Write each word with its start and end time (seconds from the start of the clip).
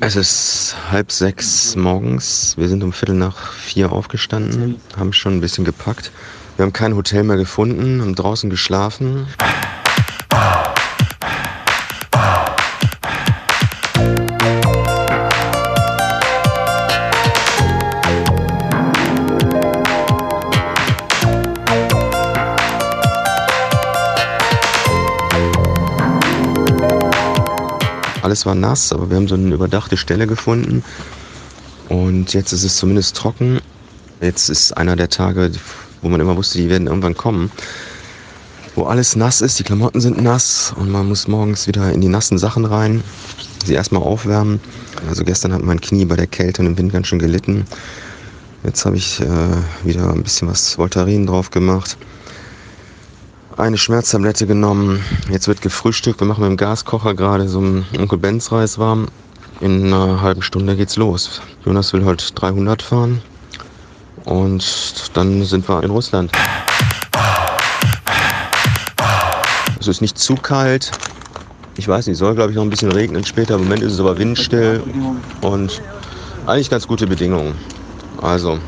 Es 0.00 0.14
ist 0.14 0.76
halb 0.92 1.10
sechs 1.10 1.74
morgens. 1.74 2.54
Wir 2.56 2.68
sind 2.68 2.84
um 2.84 2.92
Viertel 2.92 3.16
nach 3.16 3.52
vier 3.52 3.90
aufgestanden, 3.90 4.80
haben 4.96 5.12
schon 5.12 5.34
ein 5.34 5.40
bisschen 5.40 5.64
gepackt. 5.64 6.12
Wir 6.56 6.64
haben 6.64 6.72
kein 6.72 6.94
Hotel 6.94 7.24
mehr 7.24 7.36
gefunden, 7.36 8.00
haben 8.00 8.14
draußen 8.14 8.48
geschlafen. 8.48 9.26
Alles 28.28 28.44
war 28.44 28.54
nass, 28.54 28.92
aber 28.92 29.08
wir 29.08 29.16
haben 29.16 29.26
so 29.26 29.36
eine 29.36 29.54
überdachte 29.54 29.96
Stelle 29.96 30.26
gefunden. 30.26 30.84
Und 31.88 32.34
jetzt 32.34 32.52
ist 32.52 32.62
es 32.62 32.76
zumindest 32.76 33.16
trocken. 33.16 33.58
Jetzt 34.20 34.50
ist 34.50 34.76
einer 34.76 34.96
der 34.96 35.08
Tage, 35.08 35.50
wo 36.02 36.10
man 36.10 36.20
immer 36.20 36.36
wusste, 36.36 36.58
die 36.58 36.68
werden 36.68 36.88
irgendwann 36.88 37.16
kommen. 37.16 37.50
Wo 38.74 38.84
alles 38.84 39.16
nass 39.16 39.40
ist, 39.40 39.58
die 39.58 39.62
Klamotten 39.62 40.02
sind 40.02 40.22
nass 40.22 40.74
und 40.76 40.90
man 40.90 41.08
muss 41.08 41.26
morgens 41.26 41.66
wieder 41.66 41.90
in 41.90 42.02
die 42.02 42.08
nassen 42.08 42.36
Sachen 42.36 42.66
rein, 42.66 43.02
sie 43.64 43.72
erstmal 43.72 44.02
aufwärmen. 44.02 44.60
Also 45.08 45.24
gestern 45.24 45.54
hat 45.54 45.62
mein 45.62 45.80
Knie 45.80 46.04
bei 46.04 46.16
der 46.16 46.26
Kälte 46.26 46.60
und 46.60 46.66
im 46.66 46.76
Wind 46.76 46.92
ganz 46.92 47.06
schön 47.06 47.20
gelitten. 47.20 47.64
Jetzt 48.62 48.84
habe 48.84 48.98
ich 48.98 49.22
äh, 49.22 49.26
wieder 49.84 50.12
ein 50.12 50.22
bisschen 50.22 50.48
was 50.48 50.76
Voltaren 50.76 51.26
drauf 51.26 51.48
gemacht 51.48 51.96
eine 53.58 53.76
Schmerztablette 53.76 54.46
genommen. 54.46 55.04
Jetzt 55.30 55.48
wird 55.48 55.60
gefrühstückt. 55.60 56.20
Wir 56.20 56.26
machen 56.26 56.42
mit 56.42 56.50
dem 56.50 56.56
Gaskocher 56.56 57.14
gerade 57.14 57.48
so 57.48 57.58
einen 57.58 57.84
Onkel 57.98 58.18
Benz 58.18 58.52
Reis 58.52 58.78
warm. 58.78 59.08
In 59.60 59.92
einer 59.92 60.22
halben 60.22 60.42
Stunde 60.42 60.76
geht's 60.76 60.96
los. 60.96 61.42
Jonas 61.64 61.92
will 61.92 62.04
heute 62.04 62.32
300 62.34 62.80
fahren. 62.80 63.20
Und 64.24 65.10
dann 65.14 65.44
sind 65.44 65.68
wir 65.68 65.82
in 65.82 65.90
Russland. 65.90 66.30
Es 69.80 69.88
ist 69.88 70.00
nicht 70.00 70.18
zu 70.18 70.36
kalt. 70.36 70.92
Ich 71.76 71.88
weiß 71.88 72.06
nicht, 72.06 72.16
soll 72.16 72.34
glaube 72.34 72.50
ich 72.50 72.56
noch 72.56 72.62
ein 72.62 72.70
bisschen 72.70 72.92
regnen 72.92 73.24
später. 73.24 73.56
Im 73.56 73.64
Moment 73.64 73.82
ist 73.82 73.94
es 73.94 74.00
aber 74.00 74.18
windstill 74.18 74.82
und 75.40 75.82
eigentlich 76.46 76.70
ganz 76.70 76.86
gute 76.86 77.06
Bedingungen. 77.06 77.54
Also 78.22 78.58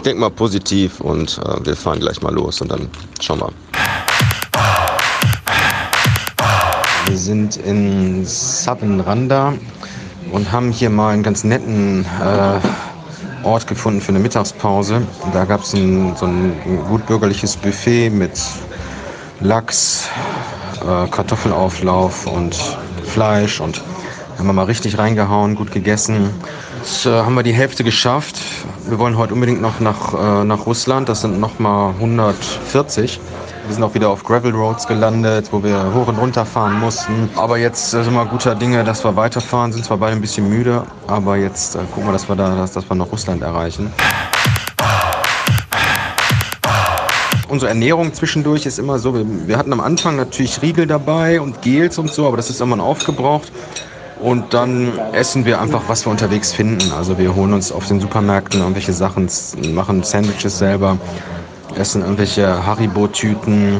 ich 0.00 0.04
denke 0.04 0.20
mal 0.20 0.30
positiv 0.30 0.98
und 1.02 1.38
äh, 1.44 1.66
wir 1.66 1.76
fahren 1.76 2.00
gleich 2.00 2.22
mal 2.22 2.32
los 2.32 2.62
und 2.62 2.72
dann 2.72 2.88
schauen 3.20 3.40
wir. 3.40 3.52
Wir 7.06 7.18
sind 7.18 7.56
in 7.56 8.24
Sabenranda 8.24 9.52
und 10.32 10.50
haben 10.50 10.72
hier 10.72 10.88
mal 10.88 11.12
einen 11.12 11.22
ganz 11.22 11.44
netten 11.44 12.06
äh, 12.24 13.46
Ort 13.46 13.66
gefunden 13.66 14.00
für 14.00 14.08
eine 14.08 14.20
Mittagspause. 14.20 15.02
Da 15.34 15.44
gab 15.44 15.64
es 15.64 15.72
so 15.72 15.76
ein 15.76 16.54
gutbürgerliches 16.88 17.58
Buffet 17.58 18.08
mit 18.08 18.40
Lachs, 19.40 20.08
äh, 20.80 21.08
Kartoffelauflauf 21.10 22.26
und 22.26 22.56
Fleisch 23.04 23.60
und 23.60 23.82
haben 24.38 24.46
wir 24.46 24.54
mal 24.54 24.64
richtig 24.64 24.96
reingehauen, 24.96 25.56
gut 25.56 25.70
gegessen. 25.72 26.30
Jetzt 26.82 27.04
äh, 27.04 27.10
haben 27.10 27.34
wir 27.34 27.42
die 27.42 27.52
Hälfte 27.52 27.84
geschafft. 27.84 28.40
Wir 28.88 28.98
wollen 28.98 29.18
heute 29.18 29.34
unbedingt 29.34 29.60
noch 29.60 29.80
nach, 29.80 30.14
äh, 30.14 30.44
nach 30.44 30.64
Russland. 30.64 31.10
Das 31.10 31.20
sind 31.20 31.38
noch 31.38 31.58
mal 31.58 31.90
140. 31.90 33.20
Wir 33.66 33.74
sind 33.74 33.84
auch 33.84 33.92
wieder 33.92 34.08
auf 34.08 34.24
Gravel 34.24 34.52
Roads 34.52 34.86
gelandet, 34.86 35.48
wo 35.50 35.62
wir 35.62 35.92
hoch 35.92 36.08
und 36.08 36.16
runter 36.16 36.46
fahren 36.46 36.80
mussten. 36.80 37.28
Aber 37.36 37.58
jetzt 37.58 37.92
äh, 37.92 38.02
sind 38.02 38.14
wir 38.14 38.24
guter 38.24 38.54
Dinge, 38.54 38.82
dass 38.82 39.04
wir 39.04 39.14
weiterfahren. 39.14 39.74
Sind 39.74 39.84
zwar 39.84 39.98
beide 39.98 40.16
ein 40.16 40.22
bisschen 40.22 40.48
müde, 40.48 40.82
aber 41.06 41.36
jetzt 41.36 41.74
äh, 41.74 41.80
gucken 41.92 42.06
wir, 42.06 42.12
dass 42.12 42.26
wir 42.30 42.36
da, 42.36 42.56
dass, 42.56 42.72
dass 42.72 42.88
wir 42.88 42.94
noch 42.94 43.12
Russland 43.12 43.42
erreichen. 43.42 43.92
Unsere 47.48 47.68
Ernährung 47.68 48.14
zwischendurch 48.14 48.64
ist 48.64 48.78
immer 48.78 48.98
so, 48.98 49.12
wir, 49.14 49.26
wir 49.46 49.58
hatten 49.58 49.74
am 49.74 49.80
Anfang 49.80 50.16
natürlich 50.16 50.62
Riegel 50.62 50.86
dabei 50.86 51.42
und 51.42 51.60
Gels 51.60 51.98
und 51.98 52.10
so, 52.10 52.26
aber 52.26 52.38
das 52.38 52.48
ist 52.48 52.60
irgendwann 52.60 52.80
aufgebraucht. 52.80 53.52
Und 54.22 54.52
dann 54.52 54.98
essen 55.12 55.46
wir 55.46 55.60
einfach, 55.60 55.82
was 55.88 56.04
wir 56.04 56.10
unterwegs 56.10 56.52
finden. 56.52 56.92
Also 56.92 57.16
wir 57.18 57.34
holen 57.34 57.54
uns 57.54 57.72
auf 57.72 57.86
den 57.86 58.00
Supermärkten 58.00 58.60
irgendwelche 58.60 58.92
Sachen, 58.92 59.28
machen 59.72 60.02
Sandwiches 60.02 60.58
selber, 60.58 60.98
essen 61.74 62.02
irgendwelche 62.02 62.66
Haribo-Tüten 62.66 63.78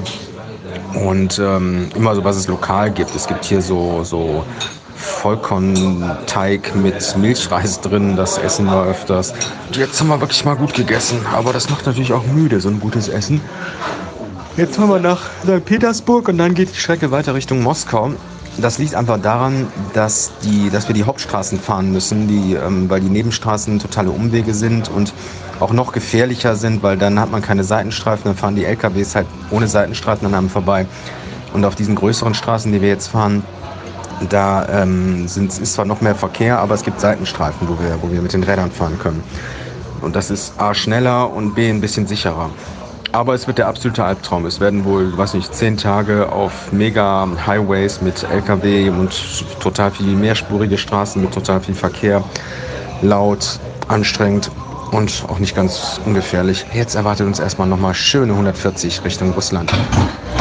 und 0.95 1.39
ähm, 1.39 1.89
immer 1.95 2.15
so, 2.15 2.25
was 2.25 2.37
es 2.37 2.49
lokal 2.49 2.91
gibt. 2.91 3.15
Es 3.15 3.27
gibt 3.27 3.45
hier 3.45 3.61
so, 3.61 4.03
so 4.03 4.45
Vollkornteig 4.97 6.75
mit 6.75 7.17
Milchreis 7.17 7.81
drin, 7.81 8.17
das 8.17 8.39
essen 8.39 8.67
wir 8.67 8.84
öfters. 8.84 9.34
Jetzt 9.72 10.01
haben 10.01 10.09
wir 10.09 10.21
wirklich 10.21 10.45
mal 10.45 10.57
gut 10.57 10.75
gegessen, 10.75 11.19
aber 11.34 11.53
das 11.53 11.71
macht 11.71 11.87
natürlich 11.87 12.12
auch 12.12 12.25
müde, 12.27 12.61
so 12.61 12.69
ein 12.69 12.81
gutes 12.81 13.09
Essen. 13.09 13.41
Jetzt 14.57 14.77
fahren 14.77 14.91
wir 14.91 14.99
nach 14.99 15.21
St. 15.43 15.65
Petersburg 15.65 16.28
und 16.28 16.39
dann 16.39 16.55
geht 16.55 16.71
die 16.71 16.78
Strecke 16.78 17.11
weiter 17.11 17.34
Richtung 17.34 17.62
Moskau. 17.62 18.12
Das 18.60 18.78
liegt 18.78 18.94
einfach 18.94 19.19
daran, 19.19 19.69
dass, 19.94 20.31
die, 20.43 20.71
dass 20.71 20.88
wir 20.88 20.94
die 20.94 21.04
Hauptstraßen 21.04 21.59
fahren 21.59 21.93
müssen, 21.93 22.28
die, 22.28 22.54
ähm, 22.54 22.91
weil 22.91 23.00
die 23.00 23.09
Nebenstraßen 23.09 23.78
totale 23.78 24.10
Umwege 24.10 24.54
sind 24.54 24.88
und 24.88 25.12
auch 25.60 25.72
noch 25.72 25.93
gefährlicher 25.93 26.56
sind, 26.56 26.82
weil 26.82 26.97
dann 26.97 27.19
hat 27.19 27.31
man 27.31 27.43
keine 27.43 27.65
Seitenstreifen, 27.65 28.25
dann 28.25 28.37
fahren 28.37 28.56
die 28.56 28.65
LKWs 28.65 29.15
halt 29.15 29.26
ohne 29.50 29.69
Seitenstreifen 29.69 30.26
an 30.26 30.34
einem 30.34 30.50
vorbei. 30.50 30.87
Und 31.53 31.65
auf 31.65 31.75
diesen 31.75 31.94
größeren 31.94 32.34
Straßen, 32.34 32.72
die 32.72 32.81
wir 32.81 32.88
jetzt 32.88 33.09
fahren, 33.09 33.43
da 34.28 34.66
ähm, 34.69 35.27
sind, 35.27 35.59
ist 35.59 35.72
zwar 35.72 35.84
noch 35.84 36.00
mehr 36.00 36.15
Verkehr, 36.15 36.59
aber 36.59 36.75
es 36.75 36.82
gibt 36.82 37.00
Seitenstreifen, 37.00 37.69
wo 37.69 37.78
wir, 37.82 37.98
wo 38.03 38.12
wir 38.12 38.21
mit 38.21 38.32
den 38.32 38.42
Rädern 38.42 38.71
fahren 38.71 38.98
können. 38.98 39.22
Und 40.03 40.16
das 40.16 40.31
ist 40.31 40.54
A 40.59 40.75
schneller 40.75 41.32
und 41.32 41.54
B 41.54 41.69
ein 41.69 41.81
bisschen 41.81 42.06
sicherer. 42.06 42.50
Aber 43.12 43.34
es 43.34 43.48
wird 43.48 43.59
der 43.59 43.66
absolute 43.66 44.04
Albtraum. 44.04 44.47
Es 44.47 44.60
werden 44.60 44.84
wohl, 44.84 45.16
weiß 45.16 45.34
nicht, 45.34 45.53
zehn 45.53 45.76
Tage 45.76 46.31
auf 46.31 46.71
mega 46.71 47.26
Highways 47.44 48.00
mit 48.00 48.22
LKW 48.22 48.91
und 48.91 49.10
total 49.59 49.91
viel 49.91 50.15
mehrspurige 50.15 50.78
Straßen 50.78 51.21
mit 51.21 51.34
total 51.34 51.60
viel 51.60 51.75
Verkehr. 51.75 52.22
Laut, 53.03 53.59
anstrengend 53.88 54.50
und 54.93 55.25
auch 55.28 55.41
nicht 55.41 55.56
ganz 55.56 56.00
ungefährlich. 56.04 56.65
Jetzt 56.72 56.94
erwartet 56.94 57.26
uns 57.26 57.41
erstmal 57.41 57.66
nochmal 57.66 57.94
schöne 57.94 58.32
140 58.32 59.04
Richtung 59.04 59.32
Russland. 59.32 59.72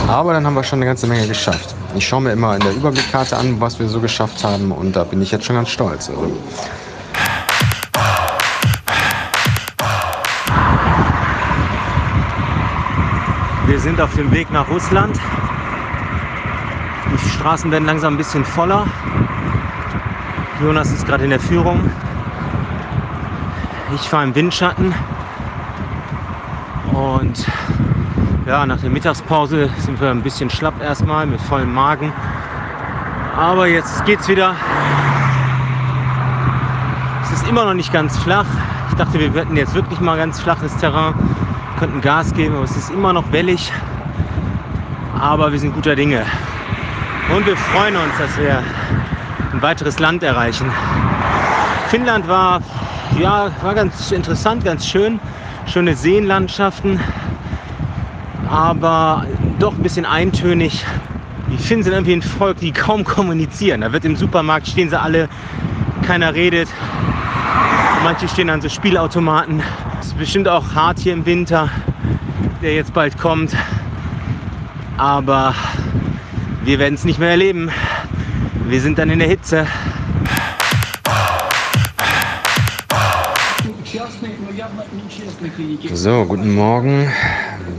Aber 0.07 0.34
dann 0.34 0.46
haben 0.46 0.53
wir 0.53 0.63
schon 0.63 0.80
eine 0.80 0.86
ganze 0.86 1.07
Menge 1.07 1.28
geschafft. 1.28 1.75
Ich 1.96 2.07
schaue 2.07 2.22
mir 2.22 2.31
immer 2.31 2.56
in 2.56 2.62
der 2.62 2.74
Überblickkarte 2.74 3.36
an, 3.36 3.59
was 3.59 3.80
wir 3.80 3.88
so 3.88 4.00
geschafft 4.00 4.44
haben 4.44 4.72
und 4.72 4.96
da 4.96 5.03
bin 5.03 5.22
ich 5.22 5.31
jetzt 5.31 5.46
schon 5.46 5.56
ganz 5.56 5.69
stolz. 5.69 6.09
Also 6.09 6.31
Wir 13.69 13.80
sind 13.80 14.02
auf 14.02 14.12
dem 14.16 14.31
Weg 14.31 14.52
nach 14.52 14.68
Russland. 14.68 15.16
Die 17.13 17.30
Straßen 17.30 17.69
werden 17.69 17.85
langsam 17.85 18.16
ein 18.16 18.18
bisschen 18.18 18.44
voller. 18.44 18.88
Jonas 20.59 20.91
ist 20.91 21.06
gerade 21.06 21.24
in 21.24 21.30
der 21.30 21.40
Führung. 21.40 21.80
Ich 23.94 24.02
fahre 24.02 24.24
im 24.24 24.34
Windschatten. 24.34 24.91
Und 26.94 27.46
ja, 28.47 28.66
nach 28.66 28.80
der 28.80 28.90
Mittagspause 28.90 29.69
sind 29.78 30.01
wir 30.01 30.09
ein 30.09 30.24
bisschen 30.24 30.50
schlapp 30.50 30.81
erstmal 30.81 31.28
mit 31.28 31.40
vollem 31.40 31.72
Magen. 31.72 32.12
Aber 33.38 33.68
jetzt 33.68 34.03
geht's 34.06 34.28
wieder. 34.28 34.56
Es 37.22 37.31
ist 37.34 37.47
immer 37.47 37.66
noch 37.66 37.75
nicht 37.75 37.94
ganz 37.94 38.18
flach. 38.18 38.47
Ich 38.90 38.96
dachte, 38.96 39.19
wir 39.19 39.31
hätten 39.31 39.56
jetzt 39.56 39.75
wirklich 39.75 40.00
mal 40.00 40.18
ganz 40.18 40.40
flaches 40.40 40.75
Terrain 40.78 41.13
könnten 41.80 42.02
Gas 42.02 42.34
geben, 42.34 42.56
aber 42.56 42.66
es 42.66 42.76
ist 42.76 42.90
immer 42.90 43.14
noch 43.14 43.32
wellig. 43.32 43.72
Aber 45.18 45.52
wir 45.52 45.60
sind 45.60 45.74
guter 45.74 45.96
Dinge. 45.96 46.26
Und 47.34 47.46
wir 47.46 47.56
freuen 47.56 47.96
uns, 47.96 48.18
dass 48.18 48.38
wir 48.38 48.62
ein 49.54 49.62
weiteres 49.62 49.98
Land 49.98 50.22
erreichen. 50.22 50.70
Finnland 51.88 52.28
war, 52.28 52.60
ja, 53.18 53.50
war 53.62 53.74
ganz 53.76 54.12
interessant, 54.12 54.66
ganz 54.66 54.86
schön. 54.86 55.22
Schöne 55.68 55.96
Seenlandschaften, 55.96 57.00
aber 58.50 59.25
doch 59.60 59.74
ein 59.74 59.84
bisschen 59.84 60.06
eintönig. 60.06 60.86
Die 61.50 61.58
Finnen 61.58 61.84
sind 61.84 61.94
irgendwie 61.94 62.14
ein 62.14 62.22
Volk, 62.22 62.58
die 62.58 62.74
kaum 62.74 63.06
kommunizieren. 63.06 63.82
Da 63.82 63.94
wird 63.94 64.04
im 64.04 64.18
Supermarkt 64.18 64.68
stehen 64.68 64.90
sie 64.90 65.00
alle, 65.00 65.30
keiner 66.02 66.34
redet. 66.34 66.68
Manche 68.04 68.30
stehen 68.30 68.50
an 68.50 68.62
so 68.62 68.69
Spielautomaten. 68.69 69.62
Es 70.00 70.07
ist 70.07 70.18
bestimmt 70.18 70.48
auch 70.48 70.74
hart 70.74 71.00
hier 71.00 71.13
im 71.13 71.25
Winter, 71.25 71.69
der 72.62 72.75
jetzt 72.75 72.94
bald 72.94 73.18
kommt. 73.18 73.54
Aber 74.98 75.54
wir 76.63 76.80
werden 76.80 76.96
es 76.96 77.04
nicht 77.04 77.19
mehr 77.19 77.31
erleben. 77.31 77.69
Wir 78.68 78.80
sind 78.80 78.98
dann 78.98 79.10
in 79.10 79.19
der 79.19 79.28
Hitze. 79.28 79.68
So, 85.94 86.25
guten 86.25 86.56
Morgen. 86.56 87.12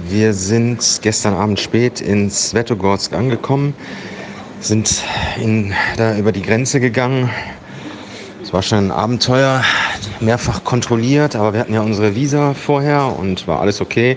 Wir 0.09 0.35
sind 0.35 1.01
gestern 1.03 1.35
Abend 1.35 1.61
spät 1.61 2.01
in 2.01 2.31
Svetogorsk 2.31 3.15
angekommen, 3.15 3.75
sind 4.61 5.03
in, 5.41 5.73
da 5.97 6.17
über 6.17 6.33
die 6.33 6.43
Grenze 6.43 6.81
gegangen 6.81 7.31
Es 8.43 8.53
war 8.53 8.63
schon 8.63 8.89
ein 8.89 8.91
Abenteuer, 8.91 9.63
mehrfach 10.21 10.65
kontrolliert, 10.65 11.37
aber 11.37 11.53
wir 11.53 11.61
hatten 11.61 11.75
ja 11.75 11.83
unsere 11.83 12.15
Visa 12.15 12.55
vorher 12.55 13.15
und 13.19 13.47
war 13.47 13.61
alles 13.61 13.81
okay. 13.81 14.17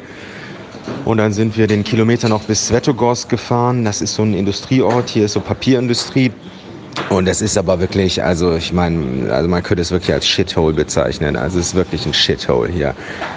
Und 1.05 1.17
dann 1.17 1.33
sind 1.33 1.57
wir 1.57 1.67
den 1.67 1.83
Kilometer 1.83 2.29
noch 2.29 2.43
bis 2.43 2.67
Svetogorsk 2.67 3.29
gefahren. 3.29 3.85
Das 3.85 4.01
ist 4.01 4.15
so 4.15 4.23
ein 4.23 4.33
Industrieort, 4.33 5.09
hier 5.09 5.25
ist 5.25 5.33
so 5.33 5.39
Papierindustrie. 5.39 6.31
Und 7.09 7.27
es 7.27 7.41
ist 7.41 7.57
aber 7.57 7.79
wirklich, 7.79 8.23
also 8.23 8.55
ich 8.55 8.71
meine, 8.71 9.31
also 9.31 9.49
man 9.49 9.63
könnte 9.63 9.81
es 9.81 9.91
wirklich 9.91 10.13
als 10.13 10.27
Shithole 10.27 10.73
bezeichnen. 10.73 11.35
Also 11.35 11.59
es 11.59 11.67
ist 11.67 11.75
wirklich 11.75 12.05
ein 12.05 12.13
Shithole 12.13 12.71
hier. 12.71 12.93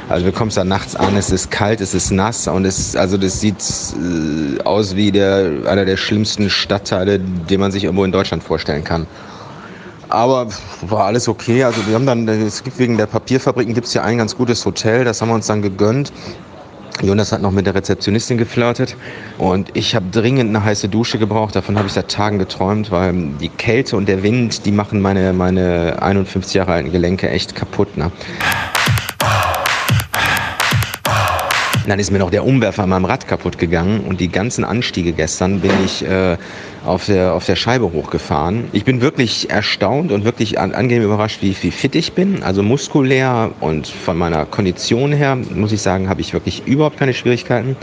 Also 0.08 0.26
du 0.26 0.32
kommst 0.32 0.56
da 0.56 0.64
nachts 0.64 0.94
an, 0.94 1.16
es 1.16 1.30
ist 1.30 1.50
kalt, 1.50 1.80
es 1.80 1.94
ist 1.94 2.10
nass 2.10 2.48
und 2.48 2.64
es, 2.64 2.96
also 2.96 3.16
das 3.16 3.40
sieht 3.40 3.56
äh, 3.56 4.62
aus 4.62 4.94
wie 4.94 5.10
der, 5.10 5.52
einer 5.66 5.84
der 5.84 5.96
schlimmsten 5.96 6.50
Stadtteile, 6.50 7.18
den 7.18 7.60
man 7.60 7.72
sich 7.72 7.84
irgendwo 7.84 8.04
in 8.04 8.12
Deutschland 8.12 8.42
vorstellen 8.42 8.84
kann. 8.84 9.06
Aber 10.16 10.46
war 10.80 11.04
alles 11.04 11.28
okay. 11.28 11.62
Also 11.62 11.86
wir 11.86 11.94
haben 11.94 12.06
dann, 12.06 12.26
es 12.26 12.64
gibt 12.64 12.78
wegen 12.78 12.96
der 12.96 13.04
Papierfabriken 13.04 13.74
gibt 13.74 13.86
es 13.86 13.92
hier 13.92 14.02
ein 14.02 14.16
ganz 14.16 14.34
gutes 14.34 14.64
Hotel, 14.64 15.04
das 15.04 15.20
haben 15.20 15.28
wir 15.28 15.34
uns 15.34 15.46
dann 15.46 15.60
gegönnt. 15.60 16.10
Jonas 17.02 17.32
hat 17.32 17.42
noch 17.42 17.50
mit 17.50 17.66
der 17.66 17.74
Rezeptionistin 17.74 18.38
geflirtet 18.38 18.96
und 19.36 19.76
ich 19.76 19.94
habe 19.94 20.06
dringend 20.10 20.48
eine 20.48 20.64
heiße 20.64 20.88
Dusche 20.88 21.18
gebraucht. 21.18 21.54
Davon 21.54 21.76
habe 21.76 21.88
ich 21.88 21.92
seit 21.92 22.10
Tagen 22.10 22.38
geträumt, 22.38 22.90
weil 22.90 23.12
die 23.38 23.50
Kälte 23.50 23.98
und 23.98 24.08
der 24.08 24.22
Wind, 24.22 24.64
die 24.64 24.72
machen 24.72 25.02
meine, 25.02 25.34
meine 25.34 26.00
51 26.00 26.54
Jahre 26.54 26.72
alten 26.72 26.92
Gelenke 26.92 27.28
echt 27.28 27.54
kaputt. 27.54 27.98
Ne? 27.98 28.10
Dann 31.86 32.00
ist 32.00 32.10
mir 32.10 32.18
noch 32.18 32.30
der 32.30 32.44
Umwerfer 32.44 32.82
an 32.82 32.90
meinem 32.90 33.04
Rad 33.04 33.28
kaputt 33.28 33.58
gegangen 33.58 34.00
und 34.00 34.20
die 34.20 34.28
ganzen 34.28 34.64
Anstiege 34.64 35.12
gestern 35.12 35.60
bin 35.60 35.70
ich 35.84 36.04
äh, 36.04 36.36
auf, 36.84 37.06
der, 37.06 37.32
auf 37.34 37.46
der 37.46 37.54
Scheibe 37.54 37.92
hochgefahren. 37.92 38.64
Ich 38.72 38.84
bin 38.84 39.00
wirklich 39.00 39.50
erstaunt 39.50 40.10
und 40.10 40.24
wirklich 40.24 40.58
an, 40.58 40.74
angenehm 40.74 41.04
überrascht, 41.04 41.42
wie, 41.42 41.56
wie 41.60 41.70
fit 41.70 41.94
ich 41.94 42.12
bin. 42.12 42.42
Also 42.42 42.64
muskulär 42.64 43.52
und 43.60 43.86
von 43.86 44.18
meiner 44.18 44.46
Kondition 44.46 45.12
her, 45.12 45.36
muss 45.36 45.70
ich 45.70 45.80
sagen, 45.80 46.08
habe 46.08 46.20
ich 46.20 46.32
wirklich 46.32 46.66
überhaupt 46.66 46.96
keine 46.96 47.14
Schwierigkeiten. 47.14 47.76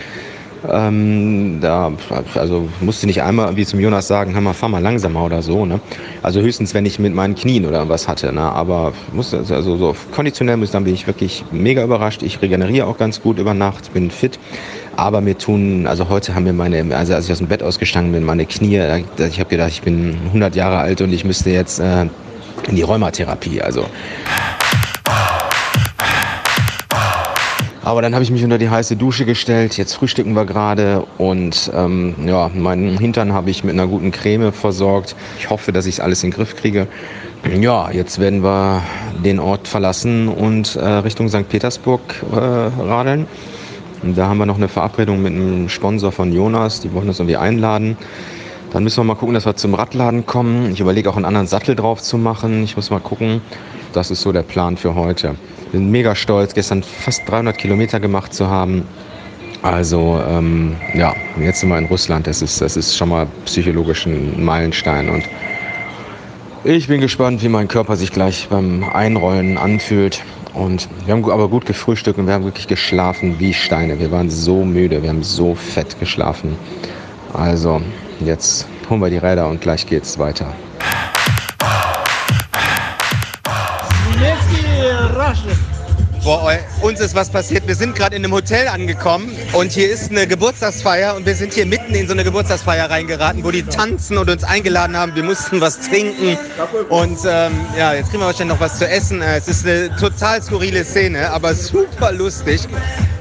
Ähm, 0.72 1.60
da, 1.62 1.92
also 2.36 2.70
musste 2.80 3.06
nicht 3.06 3.22
einmal 3.22 3.56
wie 3.56 3.66
zum 3.66 3.80
Jonas 3.80 4.08
sagen, 4.08 4.34
hör 4.34 4.42
mal, 4.42 4.54
fahr 4.54 4.70
mal 4.70 4.82
langsamer 4.82 5.24
oder 5.24 5.42
so. 5.42 5.66
Ne? 5.66 5.80
Also 6.22 6.42
höchstens, 6.42 6.74
wenn 6.74 6.86
ich 6.86 7.00
mit 7.00 7.14
meinen 7.14 7.36
Knien 7.36 7.66
oder 7.66 7.88
was 7.90 8.08
hatte. 8.08 8.32
Ne? 8.32 8.42
Aber 8.42 8.94
musste, 9.12 9.40
also 9.40 9.78
so 9.78 9.96
konditionell 10.12 10.58
muss 10.58 10.72
dann 10.72 10.84
bin 10.84 10.94
ich 10.94 11.08
wirklich 11.08 11.44
mega 11.52 11.84
überrascht. 11.84 12.24
Ich 12.24 12.42
regeneriere 12.42 12.88
auch 12.88 12.98
ganz 12.98 13.22
gut 13.22 13.40
über 13.40 13.54
Nacht, 13.54 13.94
bin 13.94 14.10
fit. 14.10 14.40
Aber 14.96 15.22
mir 15.22 15.38
tun, 15.38 15.88
also 15.88 16.08
heute 16.10 16.36
haben 16.36 16.44
mir 16.44 16.54
meine, 16.54 16.96
also 16.96 17.14
als 17.14 17.26
ich 17.26 17.32
aus 17.32 17.40
dem 17.40 17.48
Bett 17.48 17.64
ausgestanden 17.64 18.14
bin, 18.14 18.24
meine 18.24 18.46
Knie, 18.46 18.80
ich 19.18 19.40
habe 19.40 19.50
gedacht, 19.50 19.72
ich 19.72 19.82
bin 19.82 20.18
100 20.28 20.56
Jahre 20.56 20.78
alt 20.78 21.02
und 21.02 21.12
ich 21.12 21.26
müsste 21.26 21.50
jetzt 21.50 21.80
äh, 21.80 22.06
in 22.68 22.76
die 22.76 22.84
Rheumatherapie. 22.84 23.62
Also 23.62 23.86
Aber 27.84 28.02
dann 28.02 28.14
habe 28.14 28.24
ich 28.24 28.32
mich 28.32 28.44
unter 28.44 28.58
die 28.58 28.70
heiße 28.70 28.96
Dusche 28.96 29.26
gestellt. 29.26 29.78
Jetzt 29.78 29.96
frühstücken 29.96 30.34
wir 30.36 30.46
gerade 30.46 31.06
und 31.18 31.70
ähm, 31.76 32.16
ja, 32.26 32.50
meinen 32.54 32.98
Hintern 32.98 33.34
habe 33.34 33.50
ich 33.50 33.66
mit 33.66 33.74
einer 33.74 33.88
guten 33.88 34.12
Creme 34.12 34.54
versorgt. 34.54 35.18
Ich 35.38 35.50
hoffe, 35.50 35.74
dass 35.74 35.86
ich 35.86 36.02
alles 36.02 36.24
in 36.24 36.30
den 36.30 36.38
Griff 36.38 36.56
kriege. 36.56 36.88
Ja, 37.60 37.92
jetzt 37.92 38.20
werden 38.20 38.42
wir 38.42 38.82
den 39.26 39.38
Ort 39.38 39.68
verlassen 39.68 40.30
und 40.30 40.78
äh, 40.78 40.86
Richtung 40.86 41.28
St. 41.28 41.50
Petersburg 41.50 42.02
äh, 42.32 42.38
radeln. 42.38 43.28
Und 44.02 44.18
da 44.18 44.28
haben 44.28 44.38
wir 44.38 44.46
noch 44.46 44.58
eine 44.58 44.70
Verabredung 44.70 45.22
mit 45.22 45.34
einem 45.34 45.68
Sponsor 45.68 46.14
von 46.14 46.32
Jonas. 46.32 46.80
Die 46.80 46.94
wollen 46.94 47.10
uns 47.10 47.20
irgendwie 47.20 47.38
einladen. 47.38 47.98
Dann 48.74 48.84
müssen 48.84 48.98
wir 48.98 49.04
mal 49.06 49.16
gucken, 49.16 49.36
dass 49.36 49.46
wir 49.46 49.56
zum 49.56 49.74
Radladen 49.76 50.26
kommen. 50.26 50.74
Ich 50.74 50.80
überlege 50.82 51.10
auch 51.10 51.16
einen 51.16 51.26
anderen 51.26 51.48
Sattel 51.48 51.76
drauf 51.76 52.02
zu 52.02 52.18
machen. 52.18 52.64
Ich 52.64 52.76
muss 52.76 52.90
mal 52.90 53.00
gucken. 53.00 53.42
Das 53.94 54.12
ist 54.12 54.22
so 54.22 54.32
der 54.32 54.42
Plan 54.42 54.76
für 54.76 54.96
heute 54.96 55.36
bin 55.74 55.90
mega 55.90 56.16
stolz, 56.16 56.54
gestern 56.54 56.84
fast 56.84 57.28
300 57.28 57.58
Kilometer 57.58 58.00
gemacht 58.00 58.34
zu 58.34 58.48
haben. 58.48 58.84
Also 59.64 60.22
ähm, 60.30 60.76
ja, 60.94 61.14
jetzt 61.40 61.60
sind 61.60 61.70
wir 61.70 61.78
in 61.80 61.86
Russland. 61.86 62.28
Das 62.28 62.42
ist, 62.42 62.62
das 62.62 62.78
ist 62.78 62.96
schon 62.96 63.10
mal 63.10 63.28
psychologisch 63.46 64.06
ein 64.06 64.44
Meilenstein. 64.46 65.10
Und 65.10 65.24
ich 66.64 66.88
bin 66.88 67.02
gespannt, 67.02 67.42
wie 67.42 67.50
mein 67.50 67.68
Körper 67.68 67.96
sich 67.96 68.12
gleich 68.12 68.48
beim 68.50 68.84
Einrollen 68.84 69.58
anfühlt. 69.58 70.22
Und 70.54 70.88
wir 71.06 71.16
haben 71.16 71.30
aber 71.30 71.50
gut 71.50 71.66
gefrühstückt 71.66 72.20
und 72.20 72.28
wir 72.28 72.36
haben 72.36 72.46
wirklich 72.46 72.68
geschlafen 72.68 73.40
wie 73.40 73.54
Steine. 73.54 74.00
Wir 74.00 74.12
waren 74.12 74.30
so 74.30 74.64
müde, 74.64 75.02
wir 75.02 75.10
haben 75.10 75.24
so 75.24 75.56
fett 75.56 76.00
geschlafen. 76.00 76.56
Also 77.34 77.82
jetzt 78.26 78.68
holen 78.90 79.02
wir 79.02 79.10
die 79.10 79.18
Räder 79.18 79.48
und 79.48 79.62
gleich 79.62 79.86
geht's 79.86 80.18
weiter. 80.20 80.54
Boah, 86.24 86.58
uns 86.82 87.02
ist 87.02 87.16
was 87.16 87.30
passiert. 87.30 87.68
Wir 87.68 87.76
sind 87.76 87.96
gerade 87.96 88.16
in 88.16 88.24
einem 88.24 88.34
Hotel 88.34 88.70
angekommen 88.70 89.36
und 89.52 89.74
hier 89.74 89.92
ist 89.92 90.10
eine 90.10 90.26
Geburtstagsfeier 90.26 91.16
und 91.16 91.26
wir 91.26 91.36
sind 91.36 91.54
hier 91.54 91.66
mitten 91.66 91.94
in 91.94 92.08
so 92.08 92.14
eine 92.14 92.24
Geburtstagsfeier 92.24 92.90
reingeraten, 92.90 93.44
wo 93.44 93.52
die 93.52 93.64
tanzen 93.64 94.18
und 94.18 94.30
uns 94.30 94.46
eingeladen 94.46 94.96
haben. 94.96 95.14
Wir 95.16 95.24
mussten 95.24 95.60
was 95.60 95.82
trinken 95.82 96.38
und 96.88 97.20
ähm, 97.26 97.52
ja, 97.78 97.94
jetzt 97.94 98.10
kriegen 98.10 98.22
wir 98.22 98.28
wahrscheinlich 98.28 98.58
noch 98.58 98.62
was 98.62 98.78
zu 98.80 98.88
essen. 98.88 99.22
Äh, 99.22 99.36
es 99.38 99.50
ist 99.50 99.66
eine 99.66 99.94
total 99.98 100.42
skurrile 100.42 100.86
Szene, 100.86 101.30
aber 101.30 101.54
super 101.54 102.14
lustig. 102.14 102.62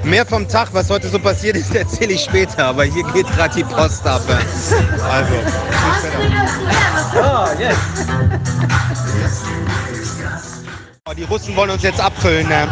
Mehr 0.05 0.25
vom 0.25 0.47
Tag, 0.47 0.69
was 0.71 0.89
heute 0.89 1.09
so 1.09 1.19
passiert 1.19 1.57
ist, 1.57 1.75
erzähle 1.75 2.13
ich 2.13 2.21
später, 2.21 2.67
aber 2.67 2.85
hier 2.85 3.03
geht 3.11 3.27
gerade 3.35 3.53
die 3.53 3.65
Post 3.65 4.07
ab. 4.07 4.21
Also. 4.29 5.33
Oh, 7.15 7.47
yes. 7.59 7.75
Die 11.17 11.23
Russen 11.23 11.55
wollen 11.55 11.69
uns 11.69 11.83
jetzt 11.83 12.01
abfüllen. 12.01 12.47
Ne? 12.47 12.67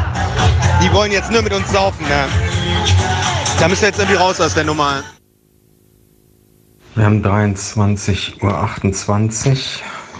Die 0.81 0.91
wollen 0.91 1.11
jetzt 1.11 1.29
nur 1.31 1.43
mit 1.43 1.53
uns 1.53 1.71
saufen. 1.71 2.03
Ne? 2.07 2.25
Da 3.59 3.67
müssen 3.67 3.81
wir 3.81 3.89
jetzt 3.89 3.99
irgendwie 3.99 4.17
raus 4.17 4.41
aus 4.41 4.55
der 4.55 4.63
Nummer. 4.63 5.03
Wir 6.95 7.05
haben 7.05 7.23
23.28 7.23 8.41
Uhr. 8.41 9.57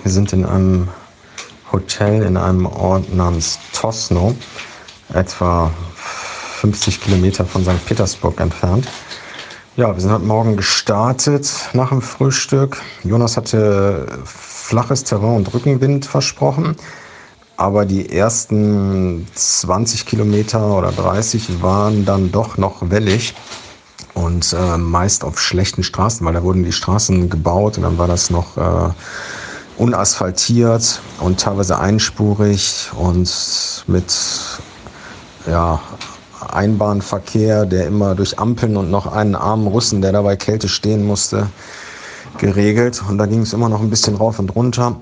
Wir 0.04 0.12
sind 0.12 0.34
in 0.34 0.46
einem 0.46 0.88
Hotel 1.72 2.22
in 2.22 2.38
einem 2.38 2.68
Ort 2.68 3.12
namens 3.14 3.58
Tosno, 3.74 4.36
etwa 5.14 5.72
50 5.96 7.02
Kilometer 7.02 7.44
von 7.44 7.64
St. 7.64 7.84
Petersburg 7.86 8.40
entfernt. 8.40 8.88
Ja, 9.78 9.94
wir 9.96 10.00
sind 10.00 10.12
heute 10.12 10.26
Morgen 10.26 10.58
gestartet 10.58 11.50
nach 11.74 11.90
dem 11.90 12.04
Frühstück. 12.04 12.80
Jonas 13.04 13.36
hatte 13.36 14.06
flaches 14.26 15.06
Terrain 15.06 15.38
und 15.38 15.52
Rückenwind 15.54 16.06
versprochen 16.06 16.76
aber 17.62 17.86
die 17.86 18.10
ersten 18.10 19.28
20 19.36 20.08
Kilometer 20.08 20.76
oder 20.76 20.92
30 20.92 21.62
waren 21.62 22.06
dann 22.06 22.32
doch 22.32 22.58
noch 22.58 22.90
wellig 22.90 23.36
und 24.16 24.52
äh, 24.54 24.78
meist 24.80 25.24
auf 25.24 25.40
schlechten 25.40 25.84
Straßen, 25.84 26.26
weil 26.26 26.34
da 26.34 26.42
wurden 26.42 26.64
die 26.64 26.72
Straßen 26.72 27.30
gebaut 27.30 27.78
und 27.78 27.84
dann 27.84 28.00
war 28.00 28.08
das 28.08 28.32
noch 28.32 28.58
äh, 28.58 28.90
unasphaltiert 29.78 31.04
und 31.20 31.40
teilweise 31.40 31.78
einspurig 31.78 32.90
und 32.98 33.84
mit 33.86 34.12
ja, 35.46 35.80
Einbahnverkehr, 36.52 37.68
der 37.68 37.86
immer 37.86 38.16
durch 38.16 38.40
Ampeln 38.40 38.76
und 38.76 38.90
noch 38.90 39.06
einen 39.06 39.36
armen 39.36 39.68
Russen, 39.68 40.02
der 40.02 40.14
dabei 40.14 40.36
Kälte 40.36 40.68
stehen 40.68 41.06
musste, 41.06 41.48
geregelt. 42.40 43.04
Und 43.08 43.20
da 43.20 43.28
ging 43.28 43.42
es 43.42 43.54
immer 43.54 43.70
noch 43.70 43.82
ein 43.82 43.92
bisschen 43.92 44.16
rauf 44.16 44.40
und 44.40 44.56
runter. 44.56 44.96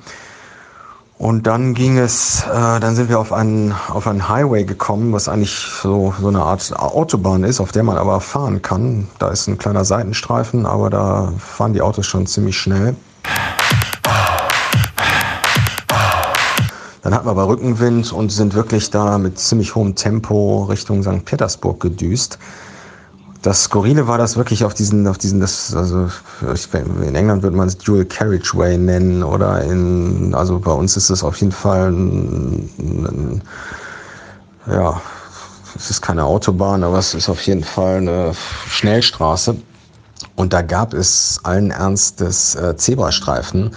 Und 1.20 1.48
dann 1.48 1.74
ging 1.74 1.98
es, 1.98 2.46
äh, 2.46 2.80
dann 2.80 2.96
sind 2.96 3.10
wir 3.10 3.20
auf 3.20 3.34
einen, 3.34 3.76
auf 3.90 4.08
einen 4.08 4.30
Highway 4.30 4.64
gekommen, 4.64 5.12
was 5.12 5.28
eigentlich 5.28 5.52
so, 5.52 6.14
so 6.18 6.30
eine 6.30 6.42
Art 6.42 6.72
Autobahn 6.80 7.44
ist, 7.44 7.60
auf 7.60 7.74
der 7.74 7.84
man 7.84 7.98
aber 7.98 8.22
fahren 8.22 8.62
kann. 8.62 9.10
Da 9.20 9.28
ist 9.28 9.46
ein 9.48 9.58
kleiner 9.58 9.84
Seitenstreifen, 9.84 10.66
aber 10.66 10.90
da 10.90 11.34
fahren 11.38 11.74
die 11.74 11.82
Autos 11.82 12.08
schon 12.08 12.26
ziemlich 12.26 12.58
schnell. 12.58 12.96
Dann 17.02 17.14
hatten 17.14 17.28
wir 17.28 17.32
aber 17.32 17.50
Rückenwind 17.50 18.14
und 18.14 18.32
sind 18.32 18.54
wirklich 18.54 18.90
da 18.90 19.18
mit 19.18 19.38
ziemlich 19.40 19.76
hohem 19.76 19.96
Tempo 19.96 20.64
Richtung 20.70 21.04
St. 21.04 21.26
Petersburg 21.26 21.82
gedüst. 21.82 22.40
Das 23.42 23.64
Skurrile 23.64 24.08
war 24.08 24.18
das 24.18 24.36
wirklich 24.36 24.66
auf 24.66 24.74
diesen, 24.74 25.08
auf 25.08 25.18
diesen, 25.18 25.40
das, 25.40 25.74
also 25.74 26.10
in 26.74 27.16
England 27.16 27.42
würde 27.42 27.56
man 27.56 27.70
es 27.70 27.78
Dual 27.78 28.04
Carriageway 28.04 28.78
nennen 28.78 29.24
oder 29.24 29.62
in, 29.64 30.36
also 30.36 30.60
bei 30.60 30.74
uns 30.74 30.98
ist 30.98 31.10
es 31.10 31.24
auf 31.24 31.38
jeden 31.38 31.54
Fall 31.54 31.90
ein, 31.90 32.70
ein, 32.78 33.42
ja, 34.68 35.02
es 35.76 35.90
ist 35.90 36.02
keine 36.02 36.26
Autobahn, 36.26 36.84
aber 36.84 36.98
es 37.00 37.14
ist 37.14 37.30
auf 37.30 37.42
jeden 37.44 37.64
Fall 37.64 37.98
eine 37.98 38.34
Schnellstraße. 38.68 39.56
Und 40.36 40.52
da 40.52 40.62
gab 40.62 40.94
es 40.94 41.40
allen 41.44 41.72
Ernstes 41.72 42.56
äh, 42.56 42.76
Zebrastreifen, 42.76 43.72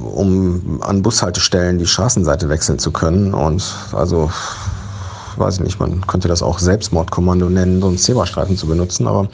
um 0.00 0.80
an 0.82 1.02
Bushaltestellen 1.02 1.78
die 1.78 1.86
Straßenseite 1.86 2.48
wechseln 2.48 2.78
zu 2.78 2.90
können. 2.90 3.34
Und 3.34 3.62
also 3.92 4.30
weiß 5.40 5.54
ich 5.54 5.60
nicht, 5.60 5.80
man 5.80 6.06
könnte 6.06 6.28
das 6.28 6.42
auch 6.42 6.58
Selbstmordkommando 6.58 7.48
nennen, 7.48 7.80
so 7.80 7.88
einen 7.88 7.98
Zebrastreifen 7.98 8.56
zu 8.56 8.66
benutzen, 8.66 9.08
aber 9.08 9.28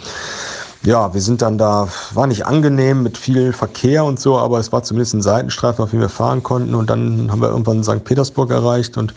ja, 0.86 1.12
wir 1.12 1.20
sind 1.20 1.42
dann 1.42 1.58
da, 1.58 1.88
war 2.14 2.28
nicht 2.28 2.46
angenehm 2.46 3.02
mit 3.02 3.18
viel 3.18 3.52
Verkehr 3.52 4.04
und 4.04 4.20
so, 4.20 4.38
aber 4.38 4.60
es 4.60 4.70
war 4.72 4.84
zumindest 4.84 5.14
ein 5.14 5.22
Seitenstreifen, 5.22 5.82
auf 5.82 5.90
dem 5.90 6.00
wir 6.00 6.08
fahren 6.08 6.44
konnten. 6.44 6.76
Und 6.76 6.88
dann 6.88 7.30
haben 7.30 7.40
wir 7.40 7.48
irgendwann 7.48 7.82
St. 7.82 8.04
Petersburg 8.04 8.52
erreicht 8.52 8.96
und 8.96 9.12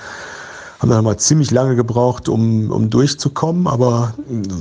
haben 0.80 0.90
dann 0.90 1.04
mal 1.04 1.18
ziemlich 1.18 1.52
lange 1.52 1.76
gebraucht, 1.76 2.28
um, 2.28 2.72
um 2.72 2.90
durchzukommen. 2.90 3.68
Aber 3.68 4.14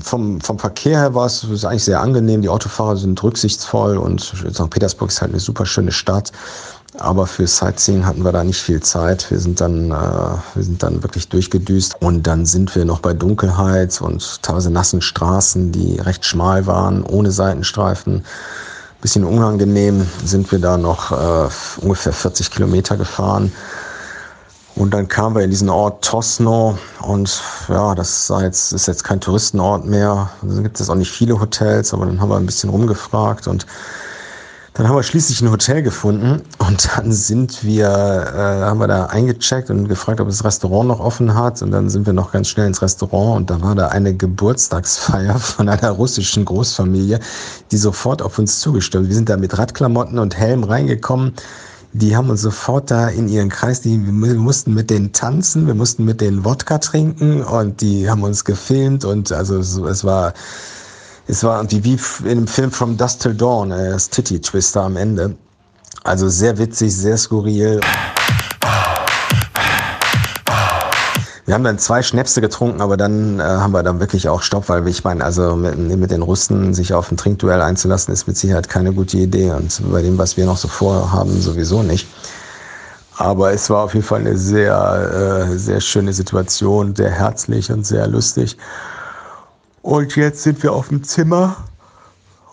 vom, 0.03 0.41
vom 0.43 0.59
Verkehr 0.59 0.99
her 0.99 1.15
war 1.15 1.27
es 1.27 1.65
eigentlich 1.65 1.85
sehr 1.85 2.01
angenehm. 2.01 2.43
Die 2.43 2.49
Autofahrer 2.51 2.97
sind 2.97 3.23
rücksichtsvoll 3.23 3.97
und 3.97 4.21
St. 4.21 4.69
Petersburg 4.69 5.09
ist 5.09 5.23
halt 5.23 5.33
eine 5.33 5.41
super 5.41 5.65
schöne 5.65 5.93
Stadt. 5.93 6.33
Aber 7.01 7.29
für 7.29 7.47
Sightseeing 7.47 8.05
hatten 8.05 8.25
wir 8.25 8.33
da 8.33 8.43
nicht 8.43 8.61
viel 8.61 8.83
Zeit. 8.83 9.31
Wir 9.31 9.39
sind 9.39 9.61
dann, 9.61 9.93
äh, 9.93 9.95
wir 10.55 10.63
sind 10.63 10.83
dann 10.83 11.03
wirklich 11.03 11.29
durchgedüst 11.29 11.97
und 12.01 12.27
dann 12.27 12.45
sind 12.45 12.75
wir 12.75 12.85
noch 12.85 12.99
bei 12.99 13.13
Dunkelheit 13.13 14.01
und 14.01 14.43
teilweise 14.43 14.71
nassen 14.71 15.01
Straßen, 15.01 15.71
die 15.71 16.01
recht 16.01 16.25
schmal 16.25 16.67
waren, 16.67 17.05
ohne 17.05 17.31
Seitenstreifen. 17.31 18.25
Bisschen 19.01 19.25
unangenehm 19.25 20.09
sind 20.25 20.51
wir 20.51 20.59
da 20.59 20.77
noch 20.77 21.13
äh, 21.13 21.49
ungefähr 21.81 22.13
40 22.13 22.51
Kilometer 22.51 22.97
gefahren. 22.97 23.53
Und 24.75 24.93
dann 24.93 25.07
kamen 25.07 25.37
wir 25.37 25.43
in 25.43 25.51
diesen 25.51 25.71
Ort 25.71 26.05
Tosno 26.05 26.79
und 27.03 27.43
ja, 27.69 27.95
das 27.95 28.33
jetzt, 28.41 28.73
ist 28.73 28.87
jetzt 28.87 29.05
kein 29.05 29.21
Touristenort 29.21 29.87
mehr. 29.87 30.31
Da 30.43 30.63
gibt 30.63 30.81
es 30.81 30.91
auch 30.91 30.95
nicht 30.97 31.11
viele 31.11 31.39
Hotels, 31.39 31.95
aber 31.95 32.07
dann 32.07 32.21
haben 32.21 32.29
wir 32.29 32.37
ein 32.37 32.47
bisschen 32.47 32.71
rumgefragt 32.71 33.47
und 33.47 33.67
dann 34.79 34.87
haben 34.89 34.95
wir 34.95 35.03
schließlich 35.03 35.43
ein 35.43 35.51
Hotel 35.51 35.83
gefunden 35.83 36.41
und 36.59 36.89
dann 36.95 37.11
sind 37.11 37.65
wir, 37.65 37.89
äh, 37.89 38.65
haben 38.65 38.79
wir 38.79 38.87
da 38.87 39.07
eingecheckt 39.07 39.71
und 39.71 39.89
gefragt, 39.89 40.21
ob 40.21 40.29
das 40.29 40.45
Restaurant 40.45 40.87
noch 40.87 41.01
offen 41.01 41.35
hat. 41.35 41.61
Und 41.63 41.73
dann 41.73 41.91
sind 41.91 42.07
wir 42.07 42.13
noch 42.13 42.31
ganz 42.31 42.49
schnell 42.49 42.69
ins 42.69 42.81
Restaurant 42.81 43.39
und 43.39 43.51
da 43.51 43.61
war 43.61 43.75
da 43.75 43.89
eine 43.89 44.15
Geburtstagsfeier 44.15 45.35
von 45.41 45.69
einer 45.69 45.91
russischen 45.91 46.45
Großfamilie, 46.45 47.19
die 47.73 47.77
sofort 47.77 48.23
auf 48.23 48.39
uns 48.39 48.61
zugestimmt. 48.61 49.09
Wir 49.09 49.17
sind 49.17 49.29
da 49.29 49.37
mit 49.37 49.59
Radklamotten 49.59 50.21
und 50.21 50.37
Helm 50.37 50.63
reingekommen. 50.63 51.33
Die 51.93 52.15
haben 52.15 52.31
uns 52.31 52.43
sofort 52.43 52.89
da 52.93 53.09
in 53.09 53.27
ihren 53.27 53.49
Kreis, 53.49 53.81
die, 53.81 53.99
wir 53.99 54.35
mussten 54.35 54.75
mit 54.75 54.91
denen 54.91 55.13
tanzen, 55.13 55.67
wir 55.67 55.75
mussten 55.75 56.05
mit 56.05 56.21
denen 56.21 56.45
Wodka 56.45 56.79
trinken 56.79 57.43
und 57.43 57.81
die 57.81 58.09
haben 58.09 58.23
uns 58.23 58.45
gefilmt 58.45 59.05
und 59.05 59.33
also 59.33 59.59
es 59.59 60.05
war 60.05 60.35
es 61.29 61.45
war 61.45 61.59
irgendwie 61.59 61.85
wie 61.85 62.29
in 62.29 62.39
dem 62.39 62.47
Film 62.47 62.73
From 62.73 62.97
Dust 62.97 63.23
Till 63.23 63.35
Dawn, 63.35 63.71
äh, 63.71 63.91
das 63.91 64.09
Titty-Twister 64.09 64.83
am 64.83 64.97
Ende. 64.97 65.37
Also 66.03 66.29
sehr 66.29 66.57
witzig, 66.57 66.97
sehr 66.97 67.19
skurril. 67.19 67.81
Wir 71.45 71.55
haben 71.55 71.65
dann 71.65 71.79
zwei 71.79 72.03
Schnäpse 72.03 72.41
getrunken, 72.41 72.81
aber 72.81 72.97
dann 72.97 73.41
äh, 73.41 73.43
haben 73.43 73.73
wir 73.73 73.83
dann 73.83 74.01
wirklich 74.01 74.29
auch 74.29 74.43
Stopp, 74.43 74.69
weil 74.69 74.87
ich 74.89 75.05
meine, 75.05 75.25
also 75.25 75.55
mit, 75.57 75.79
mit, 75.79 76.11
den 76.11 76.23
Russen 76.23 76.75
sich 76.75 76.93
auf 76.93 77.11
ein 77.11 77.17
Trinkduell 77.17 77.61
einzulassen, 77.61 78.13
ist 78.13 78.27
mit 78.27 78.37
Sicherheit 78.37 78.69
keine 78.69 78.93
gute 78.93 79.19
Idee 79.19 79.51
und 79.51 79.81
bei 79.91 80.03
dem, 80.03 80.19
was 80.19 80.37
wir 80.37 80.45
noch 80.47 80.59
so 80.59 80.69
vorhaben, 80.69 81.41
sowieso 81.41 81.83
nicht. 81.83 82.07
Aber 83.17 83.53
es 83.53 83.69
war 83.69 83.85
auf 83.85 83.95
jeden 83.95 84.07
Fall 84.07 84.21
eine 84.21 84.37
sehr, 84.37 85.49
äh, 85.51 85.59
sehr 85.59 85.81
schöne 85.81 86.13
Situation, 86.13 86.95
sehr 86.95 87.11
herzlich 87.11 87.73
und 87.73 87.87
sehr 87.87 88.07
lustig. 88.07 88.57
Und 89.83 90.17
jetzt 90.17 90.43
sind 90.43 90.63
wir 90.63 90.73
auf 90.73 90.89
dem 90.89 91.05
Zimmer 91.05 91.57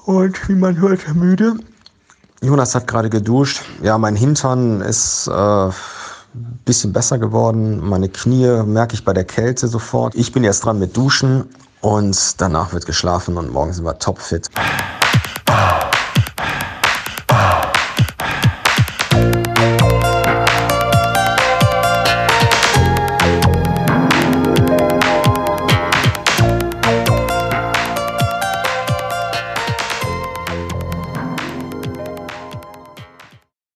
und 0.06 0.48
wie 0.48 0.56
man 0.56 0.78
hört, 0.78 1.14
müde. 1.16 1.56
Jonas 2.42 2.76
hat 2.76 2.88
gerade 2.88 3.10
geduscht. 3.10 3.62
Ja, 3.82 3.98
mein 3.98 4.16
Hintern 4.16 4.82
ist 4.82 5.28
äh, 5.28 5.70
bisschen 6.66 6.94
besser 6.94 7.18
geworden. 7.18 7.80
Meine 7.88 8.10
Knie 8.10 8.64
merke 8.64 8.94
ich 8.94 9.04
bei 9.04 9.14
der 9.14 9.26
Kälte 9.26 9.68
sofort. 9.68 10.16
Ich 10.16 10.32
bin 10.32 10.44
jetzt 10.44 10.62
dran 10.62 10.80
mit 10.80 10.96
Duschen 10.96 11.46
und 11.82 12.42
danach 12.42 12.74
wird 12.74 12.86
geschlafen 12.86 13.38
und 13.38 13.52
morgen 13.52 13.74
sind 13.74 13.86
wir 13.86 13.98
topfit. 13.98 14.50